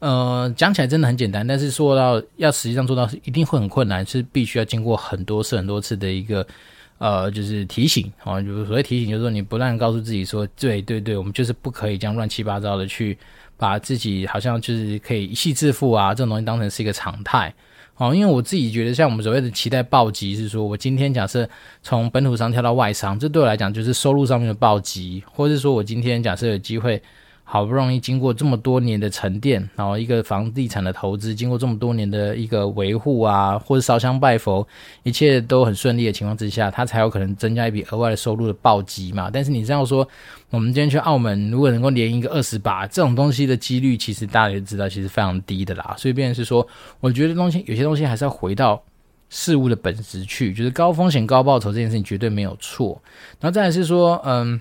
[0.00, 6.46] 呃，讲起来真的很简单，但是说到要实际上做到，一定会很困难，是必须要经过很多次很多次的一个
[6.98, 13.16] 呃，就是提醒，啊，就是所谓提醒，就是说你不断告诉自己说，对对对，我们就是不可以这样乱七八糟的去。
[13.62, 17.54] 把自己好像就是可以一夕致富啊，这种东西当成是一个常态
[17.94, 18.12] 哦。
[18.12, 21.48] 因为我自己觉得，像我们所谓的期待暴击，是说我今天假设
[21.80, 27.00] 从本土商跳到外商，这对我来讲就是收入上面的暴击，或者是说我今天假设有机会。
[27.52, 34.66] 好不容易经过这么多年的沉淀，然后一个房地产的投资，经过这么多年的一个维护啊，或者烧香拜佛，
[35.02, 39.28] 一切都很顺利的情况之下，它才有可能增加一笔额外的收入的暴击嘛。
[39.30, 40.08] 但是你这样说，
[40.48, 45.94] 我们今天去澳门，如果能够连一个二十把这种东西的几率，其实大家也知道，其实非常低的啦。
[45.98, 46.66] 所以，变成是说，
[47.00, 48.82] 我觉得东西有些东西还是要回到
[49.28, 52.98] 事物的本质去，就是高风险高报酬这件事情绝对没有错。
[53.40, 54.58] 然后再来是说，嗯，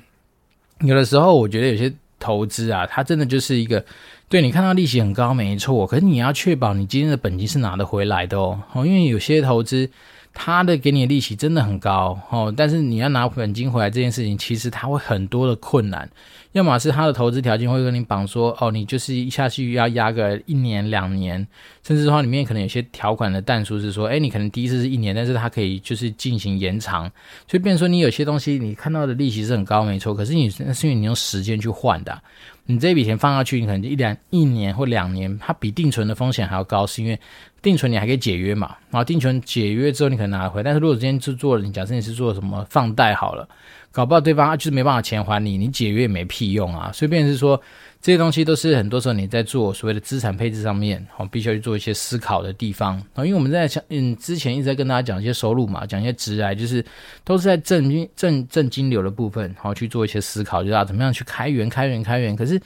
[0.81, 1.89] 有的时候我觉得有些。
[2.21, 3.83] 投资啊，它真的就是一个，
[4.29, 9.89] 对，你看到利息很高，没错，可是你要确保你今天的本金是拿得回来的哦，因为有些投资。
[10.33, 16.09] 他的给你利息真的很高哦，但是你要拿本金回来这件事情，其实他会很多的困难。
[16.53, 21.47] 要么是他的投资条件会跟你绑说，哦，你就是一下去要压个一年两年，
[21.81, 27.09] 甚至的话里面可能有些条款的但书是说，诶，你可能第一次是一年，但是它可以就是进行延长。
[27.47, 32.21] 所以变成说你有些东西你看到的利息是很高没错，可是你是因为你用时间去换的。
[32.71, 37.19] 你这笔钱放下去，你可能一两一年或两年，它比定存的风险还要高，是因为
[37.61, 38.75] 定存你还可以解约嘛？
[38.89, 43.47] 然后定存解约之后你可能拿回，但是如果今天是做了，你假设你是做什么放贷好了，
[43.91, 46.89] 搞不好对方就是没办法钱还你，你解约也没屁用啊。
[46.93, 47.61] 随便是说。
[48.01, 53.23] 这些东西都是很多时候你在做所谓的资产配置上面，哦，必须要去做一些思考的地方啊。
[53.23, 56.83] 因为我们在讲，嗯，之前一直在跟大家讲一些收入嘛，讲一些职涯，就是
[57.23, 62.35] 都是在正正正金流的部分，好去做一些思考，就是要怎么样去开源、开源、开源。
[62.35, 62.59] 可是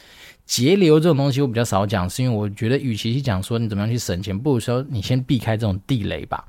[0.45, 6.45] 节流这种东西我比较少讲，是因为我觉得与其去讲说你怎么样去省钱，不如说你先避开这种地雷吧。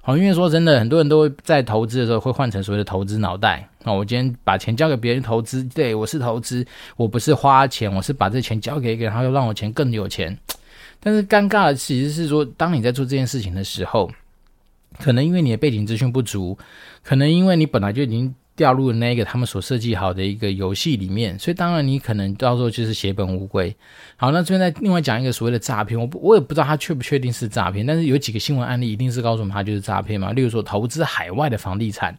[0.00, 3.68] 好，因为说真的，很多人都会在投资的时候会换成所谓的投资脑袋。
[3.88, 10.36] 那我今天把钱交给别人投资，对，我是投资，我不是花钱，我是把这钱交给一个人，然后又让我钱更有钱。
[11.00, 14.10] 但是尴尬的其实是说，当你在做这件事情的时候，
[14.98, 16.58] 可能因为你的背景资讯不足，
[17.02, 18.34] 可能因为你本来就已经。
[18.58, 23.72] 掉入了那个他们所设计好的一个游戏里面，所以当然你可能到时候就是血本无归。
[24.16, 30.32] 好，那这边再另外讲一个所谓的诈骗，我不我也不知道他确不确定是诈骗，但是有几个新闻案例一定是告诉我们他就是诈骗嘛。
[30.32, 32.18] 例如说投资海外的房地产，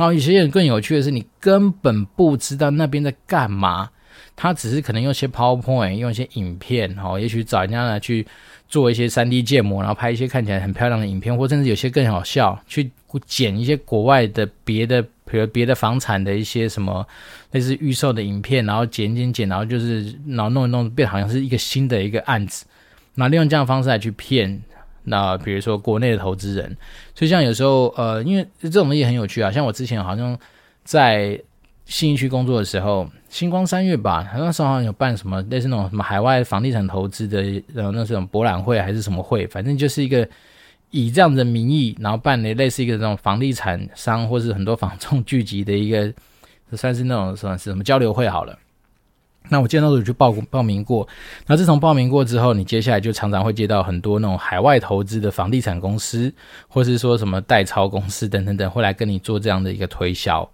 [0.00, 3.90] 然后有些人更有趣的是，你根本不知道那边在干嘛，
[4.34, 8.26] 他只是可能用一些 PowerPoint，用一些影片，哦，也许找人家来去
[8.66, 12.90] 做一些 3D 建模，然后拍一些看起来很漂亮的影片，或甚至有些更好笑，去
[13.26, 15.04] 剪一些国外的别的。
[15.30, 17.06] 比如别的房产的一些什么
[17.52, 22.64] 类似预售的影片，然后剪剪剪，然后就是然后弄一弄，变好像是一个新的一个案子，
[23.14, 24.60] 那利用这样的方式来去骗
[25.04, 26.76] 那比如说国内的投资人，
[27.14, 30.38] 所以像有时候呃，因为这种东西很有趣啊，像我之前好像
[30.84, 31.40] 在
[31.86, 37.42] 新一区工作的时候，星光三月吧，那时候好像有办什么类似那种什么海外房地产投资的，
[37.74, 40.28] 然后那种博览会还是什么会，反正就是一个。
[40.92, 46.12] 以这样的名义，然后办理类似一个这种房地产商或是很多房仲聚集的一个，
[46.72, 48.58] 算是那种算是什么交流会好了。
[49.48, 51.08] 那我见到的时候就报报名过，
[51.46, 56.32] 那自从报名过之后，你接下来就常常会接到很多那种海外投资的房地产公司，
[56.68, 60.48] 或是说什么代超公司等等等，会来跟你做这样的一个推销。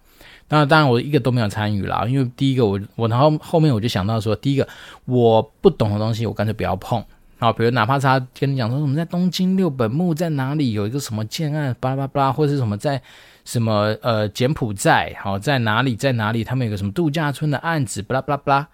[0.49, 4.67] 那当然我一个都没有参与啦，因为第一个我我然后后面我就想到说，第一个
[5.05, 7.03] 我不懂的东西，我干脆不要碰。
[7.39, 12.99] 好，比如哪怕是他跟你讲说，我们在东京六本木在哪里有一个什么建案，巴拉巴拉，或者是什么在
[13.45, 18.67] 什么呃柬埔寨，好在哪里在哪里，他们有个什么度假村的案子，巴拉巴拉巴拉。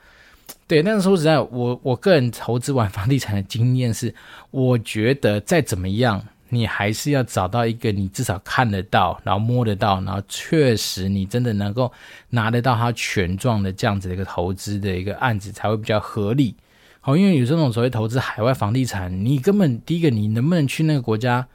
[0.65, 4.15] 对，但是说实在，我我个人投资完房地产的经验是，
[4.49, 11.91] 我觉得再怎么样，你还是要找到一个你至少看得到，然后摸得到，然后确实你真的能够
[12.29, 16.55] 拿得到它权状的这样子的一个投资的一个案子，才会比较合理。
[17.05, 21.45] 好，因为有这种所谓投资海外房地产，你根本第一个，你能不能去那个国家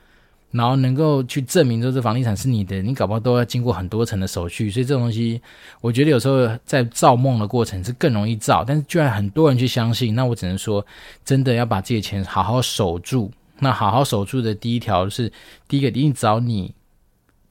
[0.51, 5.41] 然后能够去证明说这房地产是你的，你搞不好都要经过很多层的手续，所以这种东西，
[5.81, 10.85] 我觉得有时候在造梦的过程是更容易造，但是居然很多人去相信，那我只能说，
[11.25, 13.31] 真的要把这些钱好好守住。
[13.61, 15.33] 那好好守住的第一条是，
[15.67, 16.73] 第一个一定找你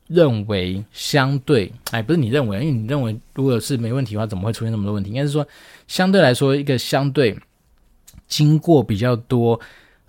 [0.08, 5.10] 认为相对，哎，不是你认为，因为你认为如果是没问题的话，怎么会出现那么多问题？
[5.10, 5.46] 应该是说，
[5.88, 7.38] 相对来说，一个相对
[8.28, 9.60] 经过比较多。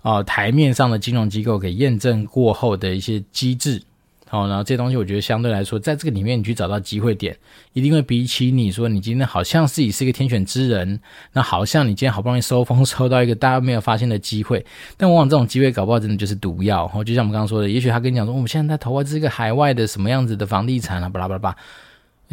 [0.01, 3.83] 啊、台面上的金融机构给验证过后的一些机制，
[4.29, 7.37] 好、然后这东西我觉得相对来说，在这个里面你去找到机会点，
[7.73, 11.01] 一定会比起你说你今天好像自己是一个天选之人，
[11.33, 16.85] 那好像你今天好不容易收风收到一个大家没有发现的机会，但往往这种机会搞不好真的就是毒药。
[16.85, 21.57] 然后就像我们刚刚说的，也许他跟你讲说，我们现在在投资一个海外的什么样子的房地产啊，巴拉巴拉巴拉。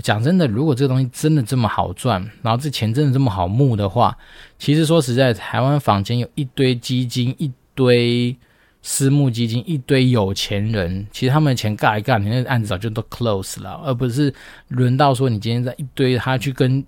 [0.02, 4.14] 讲真的，如果这个东西真的这么好赚，然后这钱真的这么好募的话，
[4.58, 8.36] 其实说实在，台湾坊间有一堆基金，一堆
[8.82, 14.32] 私募基金，一堆有钱人，其实他们的钱干一干，你那个案子早就都 close 了，而不是
[14.68, 16.84] 轮到说你今天在一堆他去跟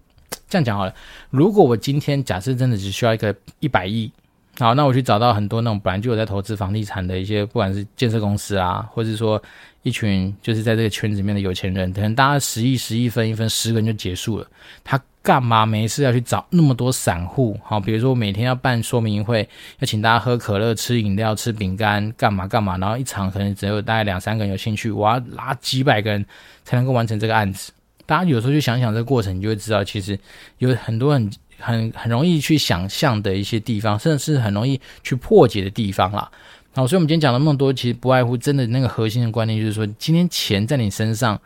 [0.47, 0.95] 这样讲好了。
[1.31, 4.13] 如果我今天假设真的只需要一个一百亿，
[4.59, 9.43] 好，那我去找到很多那种本来就有在投资房地产的一些，不管是建设公司啊，或者说。
[9.89, 14.47] 一群就是在这个圈子里面的有钱人，可能大家十亿、十亿分一分，十个人就结束了。
[14.85, 17.59] 他干嘛没事要去找那么多散户？
[17.65, 19.47] 好，比如说我每天要办说明会，
[19.81, 22.79] 要请大家喝可乐、吃饮料、吃饼干，干嘛干嘛？
[22.79, 26.25] 然后一场可能只有大概两三个人有兴趣，我要拉几百个人
[26.65, 27.73] 才能够完成这个案子。
[28.07, 30.19] 大家有时候去想想这个过程，你就会知道，其实
[30.59, 36.31] 有很多很很很容易去想象的一些地方，甚至是很容易去破解的地方啦。
[36.79, 41.37] 好，所以我们今天讲了那么多，其实不外乎真的那个核心的观念，就是说，今天钱在你身上，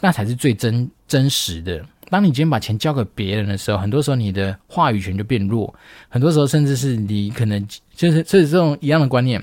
[0.00, 1.80] 那才是最真真实的。
[2.10, 5.72] 当你今天把钱交给别人的时候，很多时候你的话语权就变弱，
[6.08, 9.40] 很多时候甚至是你可能就是就是这种一样的观念。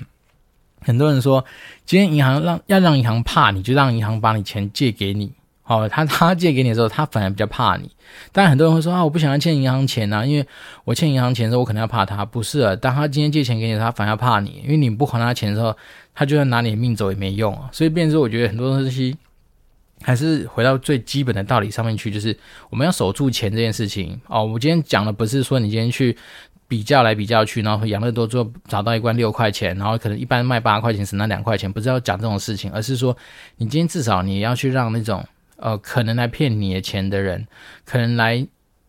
[0.82, 1.42] 很多人说，
[1.86, 5.32] 今天银行让要让银行怕你，就让银行把你钱借给你。
[5.80, 7.90] 哦，他 他借给你的时候，他反而比较怕你。
[8.30, 10.46] 但，很多人会说啊，我不想要欠银行钱啊，因为
[10.84, 12.24] 我欠银行钱的时候，我可能要怕他。
[12.24, 15.74] 不是啊，当他今天借钱给你，他反而怕你，因为你不还他钱的时候，
[16.14, 17.68] 他就算拿你的命走也没用啊。
[17.72, 19.16] 所以，变成说，我觉得很多东西
[20.02, 22.36] 还是回到最基本的道理上面去，就是
[22.70, 24.20] 我们要守住钱这件事情。
[24.26, 26.16] 哦，我今天讲的不是说你今天去
[26.68, 33.16] 比较来比较去，然后养乐多做找到一罐六块钱，然后可能一般卖八块钱，省那两块钱，不是要讲这种事情，而是说
[33.56, 35.24] 你今天至少你要去让那种。
[35.62, 37.46] 呃，可能来骗你的钱的人，
[37.84, 38.44] 可能来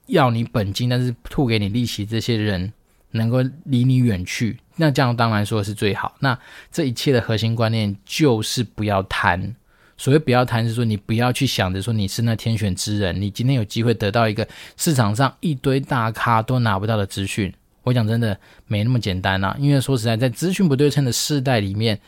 [0.08, 2.74] 要你本金，但是吐给你利息，这些人
[3.12, 6.16] 能够离你远去，那这样当然说是最好。
[6.20, 6.38] 那
[6.72, 9.56] 这一切的核心观念就是不要贪。
[9.96, 17.54] 所谓不要贪，是说你不要去想着说你是那天选之人，你今天有机会得到一个市场上一堆大咖都拿不到的资讯。
[17.84, 19.56] 我讲真的，没那么简单啊。
[19.60, 22.00] 因为说实在，在资讯不对称的世代里面。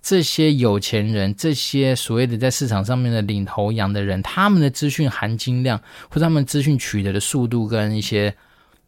[0.00, 8.34] 这些有钱人，这些所谓的在市场上面的领头羊的人，他们的资讯含金量或者他们资讯取得的速度跟一些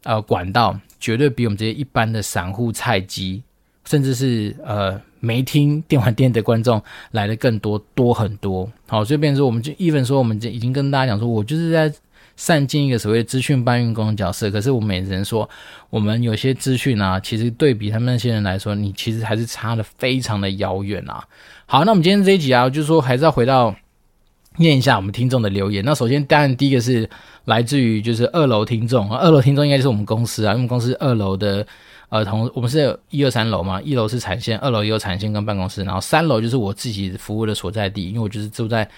[0.03, 3.43] 呃管道，绝对比我们这些一般的散户菜鸡，
[3.85, 8.71] 甚至是呃没听电玩店的观众来的更多多很多。
[8.87, 11.93] 好，所以变成说，我们就 even 说，我们就已经跟大家讲说，我就是在。
[12.35, 15.47] 善尽一个所谓资讯搬运工的角色，可是我们也只能说，
[15.89, 21.23] 我们有些资讯啊，其实对比他们那些人来说，你其实还是差的非常的遥远啊。
[21.65, 23.75] 好，那我们今天这一集啊，就是说还是要回到
[24.57, 25.85] 念一下我们听众的留言。
[25.85, 27.07] 那首先，当然第一个是
[27.45, 31.65] 来自于就是二楼听众，二楼听众应该就是我们公司啊，因为我们公司二楼的
[32.09, 38.89] 呃同，我们是一二三楼嘛，一楼是产线，二楼也有产线跟办公室，然后三楼就是我自己服务的所在地，因为我就是住在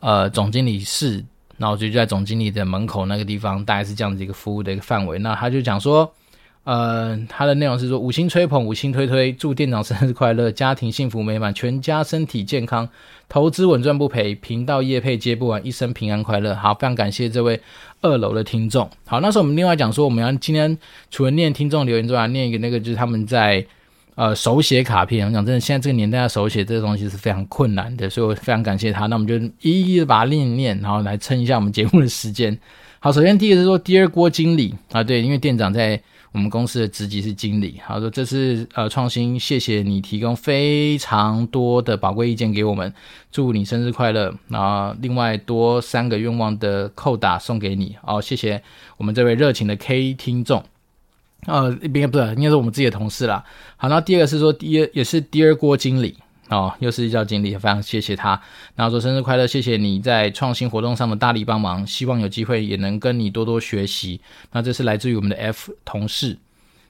[0.00, 1.24] 呃总经理室。
[1.60, 5.18] 然后就就在总经理的门口那个地方，大概是这样子一个服务的一个范围。
[5.18, 6.10] 那他就讲说，
[6.64, 12.88] 呃，他的内容是说五星吹捧，五星推推，祝店长生日快乐，家庭幸福美满，全家身体健康，
[13.28, 16.54] 投资稳赚不赔，频道业配接不完，一生平安快乐。
[16.54, 17.60] 好，非常感谢这位
[18.00, 18.88] 二楼的听众。
[19.04, 20.78] 好，那时候我们另外讲说，我们要今天
[21.10, 23.66] 除了念听众留言之外，念一个那个就是他们在。
[24.20, 29.06] 呃，手写卡片，我讲真的，现在这个年代要手写这个东西是非常困难的，所以我非常感谢他。
[29.06, 32.58] 那我们就一一的把它念一念，然后来撑一下我们节目的时间。
[32.98, 35.98] 好，首先第一个是说第二锅经理啊，对，因为店长在
[36.32, 37.80] 我们公司的职级是经理。
[37.82, 42.92] 好，说这次呃创新，谢谢你提供非常多的宝贵意见给我们，
[43.32, 44.34] 祝你生日快乐。
[44.48, 47.96] 然后另外多三个愿望的扣打送给你。
[48.02, 48.62] 好，谢谢
[48.98, 50.62] 我们这位热情的 K 听众。
[51.46, 53.42] 呃，一边不是，应该是我们自己的同事啦。
[53.76, 56.16] 好，那第二个是说，第二也是第二郭经理
[56.50, 58.40] 哦，又是叫经理，非常谢谢他。
[58.76, 64.20] 然后说生日快乐，谢谢你在创新活动上的大力帮忙，希望有机会也能跟你多多学习。
[64.52, 66.36] 那这是来自于我们的 F 同事。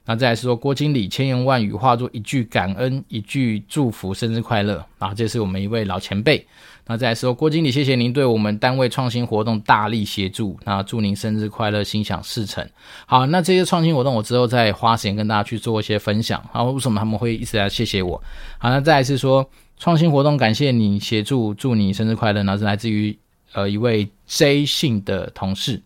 [0.07, 4.85] 那再来是说郭经理千言万语化作一句感恩，一句祝福，生日快乐。
[4.99, 6.45] 啊，这是我们一位老前辈。
[6.91, 10.59] 那再来说郭经理，谢谢您对我们单位创新活动大力协助。
[10.65, 12.69] 那祝您生日快乐，心想事成。
[13.07, 16.45] 好，那这些创新活动我之后再花时间跟大家去做一些分享。
[16.53, 18.21] 然后为什么他们会一直来谢谢我？
[18.59, 22.43] 好，那再来是说创新活动感谢你协助，祝你生日快乐。
[22.43, 23.17] 那是来自于
[23.53, 25.81] 呃一位 J 姓的同事。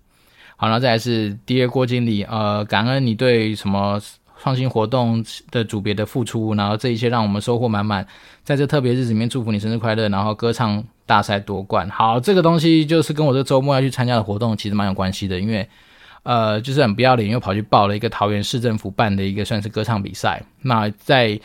[0.57, 4.01] 好，然后再来是 Dear 郭经理，呃，感恩你对什么
[4.45, 8.07] 创新活动的组别的付出，然后这一切让我们收获满满。
[8.43, 11.89] 在这特别日子里面，祝福你生日快乐，然后歌唱大赛夺冠。
[11.89, 15.67] 好，这个东西就是跟我这周末要去参加的活动其实蛮有关系的，因为
[16.25, 20.43] 呃，就是很不要脸，又跑去报了一个桃园市政府办的一个算是歌唱比赛。
[20.61, 21.41] 那在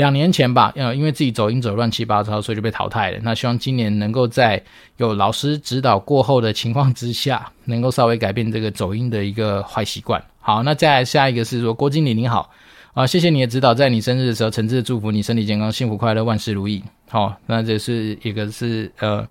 [0.00, 3.18] 两年前吧，呃，因为自己走音走乱七八糟，所以就被淘汰了。
[3.22, 4.60] 那希望今年能够在
[4.96, 10.22] 有老师指导过后的情况之下， 能够稍微改变这个走音的一个坏习惯。
[10.40, 12.50] 好，那再来下一个是说，郭经理您好，
[12.94, 16.82] 啊，谢谢你的指导，在你生日的时候，诚挚的祝福你身体健康、幸福快乐、万事如意。
[17.10, 19.28] 好，那这是一个是呃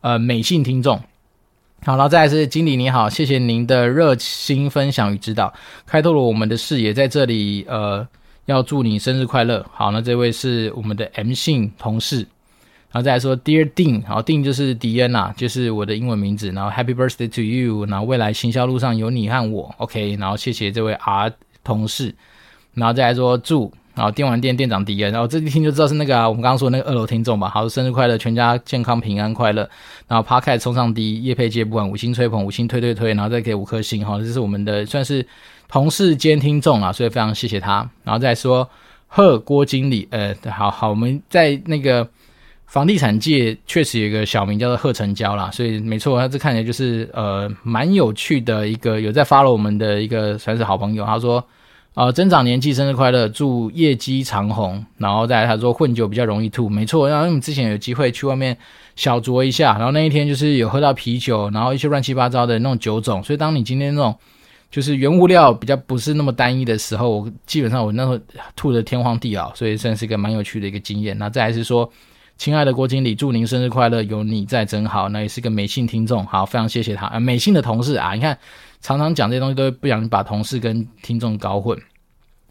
[0.00, 0.96] 呃美信听众。
[1.84, 5.52] 好，然后再来是经理你好，谢谢您的热心分享与指导，
[5.84, 8.06] 开拓了我们的视野，在这里呃。
[8.46, 9.64] 要祝你生日快乐。
[9.72, 12.18] 好，那这位是我们的 M 姓同事，
[12.90, 16.50] 然后再来说 Dear Dean，好，Dean 就是迪恩呐，就是我的英文名字。
[16.52, 20.16] 然后 Happy Birthday to you，然后未来行销路上有你和我，OK。
[20.20, 21.32] 然后谢谢这位 R
[21.62, 22.14] 同事，
[22.74, 27.48] 然后再来说祝，然后电玩店店长迪恩，然后这一听就知道是那个啊，我们刚刚说那个二楼听众吧。
[27.48, 29.68] 好，生日快乐，全家健康平安快乐。
[30.06, 35.26] 然后 Park 也冲上第一，业配接不完，五星吹捧，五星推推推，然后再给五颗星，好，这是我们的算是。
[35.68, 37.88] 同事兼听众啊，所以非常谢谢他。
[38.04, 38.68] 然后再说
[39.08, 42.08] 贺郭经理，呃，好好，我们在那个
[42.66, 51.04] 房地产界确实有一个小名叫做贺成交啦，所以没错，他这看起来就是呃蛮有趣的一个有在发了我们的一个算是好朋友。
[51.04, 51.44] 他说
[51.94, 54.84] 呃增长年纪生日快乐，祝业绩长虹。
[54.98, 58.56] 然后再他说混酒比较容易吐，没错，然后我们之前有机会去外面
[58.96, 64.16] 小酌一下，然后那一天就是有喝到啤酒，然后一些乱七八糟的那种酒种，所以当你今天那种。
[64.74, 68.18] 就是原物料比较不是那么单一的时候，我基本上我那时候
[68.56, 71.16] 吐得天荒地老，所以算是一个蛮有趣的一个经验。
[71.16, 71.88] 那再来是说，
[72.36, 75.08] 亲爱的郭经理，祝您生日快乐，有你在真好。
[75.10, 77.06] 那也是个美信听众，好，非常谢谢他。
[77.06, 78.36] 啊，美信的同事啊，你看
[78.80, 81.78] 常常讲这些东西，都不想把同事跟听众搞混。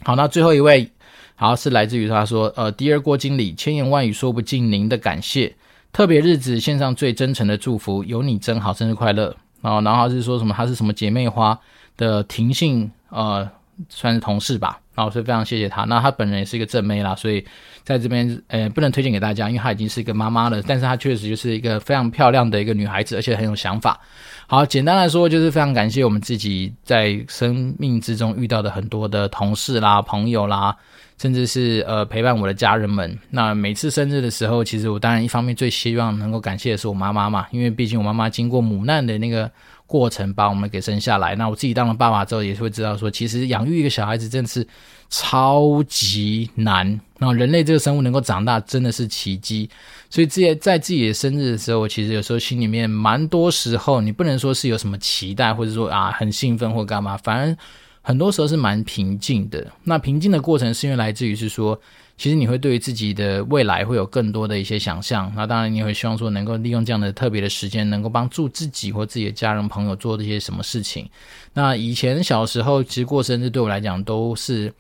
[0.06, 0.90] 好，那最后一位，
[1.36, 5.54] 好是来自于他说，呃，Dear 郭经理，千言万语说不尽您的感谢，
[5.92, 9.36] 特别日子献上最真诚的祝福，有你真好，生日快乐。
[9.62, 10.54] 然后，然后是说什么？
[10.56, 11.60] 他是什么姐妹花？
[11.98, 13.48] 的庭信呃，
[13.90, 15.84] 算是同事吧，然后所以非常谢谢他。
[15.84, 17.44] 那他本人也是一个正妹啦，所以
[17.84, 20.62] 在这边呃不能推荐给大家，因为她已经是一个妈妈了。
[20.64, 24.00] 但是她确实就是一个非常漂亮的一个女孩子，而且很有想法。
[24.48, 30.76] 好，简单来说就是非常感谢我们自己在生命之中遇到的很多的同事啦、朋友啦，
[31.20, 33.18] 甚至是呃陪伴我的家人们。
[33.30, 39.50] 那每次生日的时候，其实我当然一方面最希望能够感谢的是我妈妈嘛，因为毕竟我妈妈经过母难的那个。
[39.86, 44.68] 过程把我们给生下来，那我自己当了爸爸之后，也是会知道说，其实养育一个小孩子真的是
[45.10, 47.00] 超级难。
[47.20, 49.70] 那人类这个生物能够长大，真的是奇迹。
[50.10, 57.56] 所以自己在自己的生日的时候，其实有时候心里面蛮多时候，你不能说是有什么期待，或者说啊很兴奋或干嘛，反而
[58.02, 59.72] 很多时候是蛮平静的。
[59.84, 61.80] 那平静的过程是因为来自于是说。
[62.16, 71.10] 其实你会对于自己的未来会有更多的一些想象，那当然你会希望说能够利用这样的特别的时间，能够帮助自己或自己的家人朋友做这些什么事情。
[71.54, 74.74] 那以前小时候其实过生日对我来讲都是，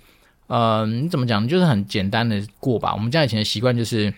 [0.48, 2.94] 呃，你怎么讲，就是很简单的过吧。
[2.94, 4.14] 我们家以前的习惯就是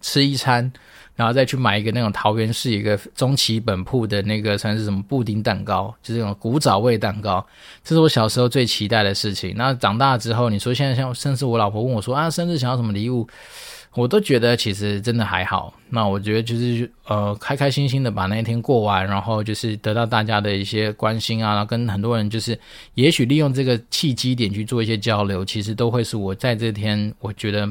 [0.00, 0.72] 吃一餐。
[1.18, 7.44] 然后再去买一个那种桃园市一个中期本铺的那个算是什么布丁蛋糕，就是那种古早味蛋糕，
[7.82, 9.52] 这是我小时候最期待的事情。
[9.56, 13.26] 那长大之后，你说现在像甚至我老婆问我说啊，生日想要什么礼物，
[13.94, 15.74] 我都觉得其实真的还好。
[15.90, 22.56] 那我觉得就是呃开开心心的把那一天过完，然后就是得到大家的一些关心啊，然后跟很多人就是
[22.94, 27.68] 也许利用这个契机点去做一些交流，其实都会是我在这天我觉得。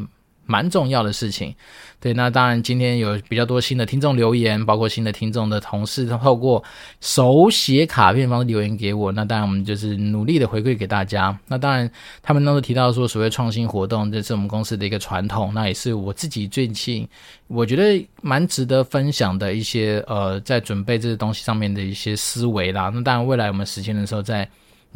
[0.48, 1.54] 蛮重要的事情，
[2.00, 6.64] 对，那当然今天有比较多新的听众留言，包括新的听众的同事透过
[7.02, 11.38] 手写卡片方式留言给我，那当然我们就是努力的回馈给大家。
[11.48, 11.90] 那当然
[12.24, 17.08] 他们都提到说所谓创新活动，这是我们公司的一个传统，那也是我自己最近
[17.48, 22.90] 我觉得蛮值得分享的一些呃，在准备这些东西上面的一些思维啦。
[22.94, 24.48] 那当然未来我们实现的时候再。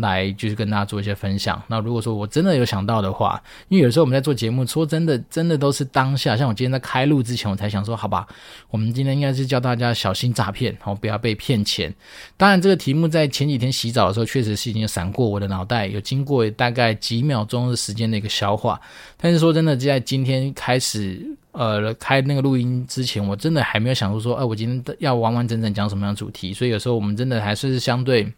[0.01, 1.61] 来就是跟大家做一些分享。
[1.67, 6.35] 那如果说我真的有想到的话，因为有时候我们在做节目，说真的，真的都是当下。
[6.35, 8.27] 像我今天在开录之前，我才想说，好吧，
[8.69, 11.93] 我们今天应该是教大家小心诈骗，然后不要被骗钱。
[12.35, 18.81] 当然，这个题目在前几天洗澡的时候，确实是已经闪过我的脑袋，有经过大概几秒钟的时间的一个消化。
[19.17, 26.53] 但是说真的，在今天开始呃开那个录音之前，我真的还没有想过说，哎、我今天要完完整整讲什么样的主题。
[26.53, 28.31] 所以有时候我们真的还是相对，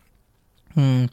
[0.75, 1.07] 嗯。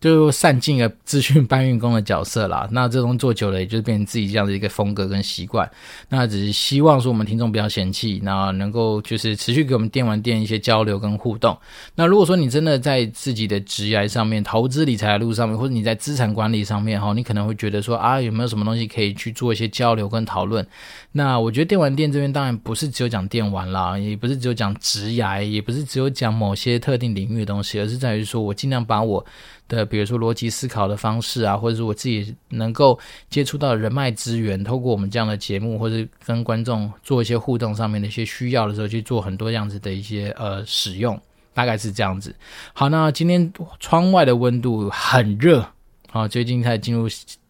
[0.00, 5.68] 就散尽了资讯搬运工的角色啦， 那这种做久了，也就是变成自己这样的一个风格跟习惯。
[6.08, 11.56] 那只是希望说我们听众不要嫌弃，那能够就是持续给我们电玩店一些交流跟互动。
[11.96, 20.64] 那如果说你真的在自己的职业上面、投资理财的路上面，或者你在资产管理上面哈，你可能会觉得说啊，有没有什么东西可以去做一些交流跟讨论？
[21.12, 29.24] 那我觉得电玩店这边当然不是只有讲电玩啦， 也不是只有讲职业，也不是只有讲某些特定领域的东西，而是在于说我尽量把我。
[29.68, 32.98] 的，比如说逻辑思考的方式啊，或者是我自己能够
[33.30, 41.20] 接触到人脉资源，透过我们这样的节目，或者跟观众做一些互动上面的一些需要的时候，去做很多这样子的一些呃使用，
[41.54, 42.34] 大概是这样子。
[42.72, 45.64] 好，那今天窗外的温度很热
[46.10, 47.08] 啊，最近才进入。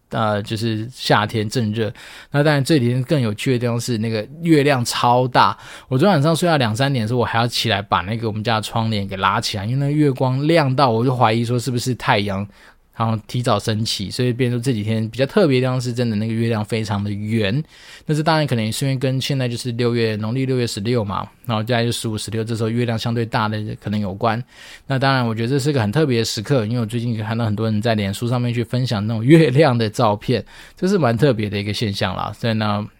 [0.09, 1.91] 呃，就是夏天正热，
[2.31, 5.57] 那当然这几天更有趣的地方是那个月亮超大。
[5.87, 12.47] 我昨天晚上睡到两三点的时候，我还要起来把那个我们家的窗帘给拉起来，因为那个月光亮到，我就怀疑说是不是太阳。
[12.99, 17.63] 然后提早升起，所以变成这几天比较特别的地方是真的那个月亮非常的圆。
[18.05, 24.43] 但是当然可能也是因为跟现在就是六月农历六月十六嘛，然后接下来就十五十六，这时候月亮相对大的可能有关。
[24.85, 30.43] 那当然我觉得这是个很特别的时刻，因为我最近看到很多人在脸书上面去分享那种月亮的照片，
[30.75, 32.33] 这是蛮特别的一个现象啦。
[32.37, 32.85] 所以呢。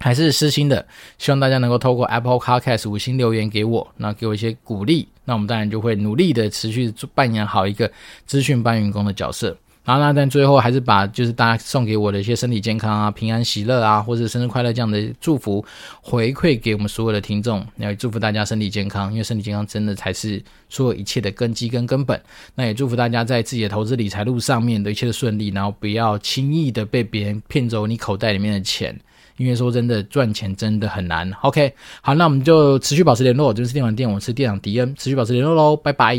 [0.00, 0.86] 还是私心的，
[1.18, 7.90] 希望大家能够透过 Apple Podcast 五星留言给我，那给我一些鼓励，那我们当然就会努力的持续扮演好一个
[8.26, 9.56] 资讯搬运工的角色。
[9.84, 15.62] 然后呢，但最后还是把就是大家送给我的一些身体健康啊、平安喜乐啊，或者生日快乐这样的祝福
[16.00, 22.18] 回馈给我们所有的听众，要祝福大家身体健康，因为身体健康真的才是所有一切的根基跟根本。
[22.54, 28.98] 那也祝福大家在自己的投资理财路上面的一切的顺利，然后不要轻易的被别人骗走你口袋里面的钱。
[29.36, 31.30] 因为说真的，赚钱真的很难。
[31.42, 33.52] OK，好，那我们就持续保持联络。
[33.52, 36.16] 这、就是电玩店，我是店长迪恩，持续保持联络喽，拜拜。